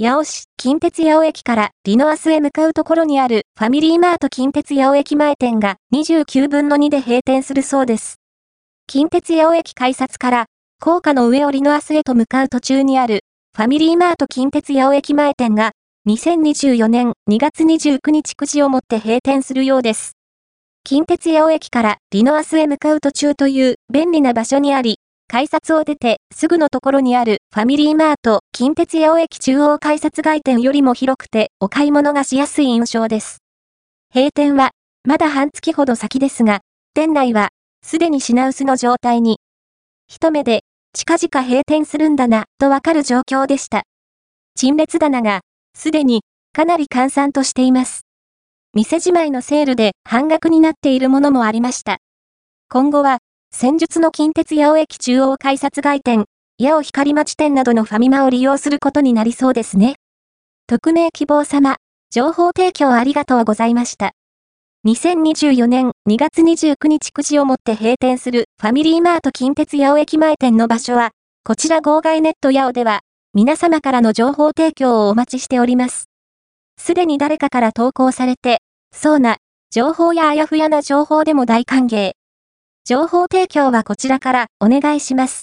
[0.00, 8.20] 八尾市、近鉄八尾駅からリノアスへ向かうところにあるファミリーマート近鉄八尾駅前店が29分の2で閉店するそうです。
[8.86, 10.46] 近鉄八尾駅改札から
[10.80, 13.24] 高架の上をリノアスへと向かう途中にある
[13.56, 15.72] ファミリーマート近鉄八尾駅前店が
[16.06, 20.12] 2024年2月29日9時をもって閉店するようです。
[20.84, 25.00] 近鉄八尾駅からリノアスへ向かう途中という便利な場所にあり、
[25.30, 33.42] 改札を出てすぐのところにあるファミリーマート近鉄八尾駅中央改札外店よりも広くてお買い物がしやすい印象です。
[34.14, 34.70] 閉店は
[35.04, 36.60] まだ半月ほど先ですが、
[36.94, 37.50] 店内は
[37.82, 39.38] すでに品薄の状態に。
[40.06, 40.62] 一目で
[40.94, 43.82] 近々閉店するんだなとわかる状況でした。
[44.54, 45.42] 陳列棚が
[45.74, 46.22] すでに
[46.54, 48.06] かなり閑散としています。
[48.72, 51.98] 店じまいのセールで半額になっているものもありました。
[52.70, 53.18] 今後は、
[53.60, 56.26] 戦術の近鉄八尾駅中央改札外店、
[56.60, 59.96] 八尾光町店などのファミマを利用することになりそうですね。
[60.68, 61.78] 匿名希望様、
[62.12, 64.12] 情報提供ありがとうございました。
[64.86, 71.10] 2024年2月29日9時をもって閉店するファミリーマート近鉄八尾駅前店の場所は、
[71.42, 73.00] こちら号外ネット八尾では、
[73.34, 76.04] 皆様からの情報提供をお待ちしております。
[76.78, 78.58] すでに誰かから投稿されて、
[78.94, 79.38] そうな、
[79.72, 82.17] 情報やあやふやな情報でも大歓迎。
[82.88, 85.36] 情報提供はこちらからお願いします。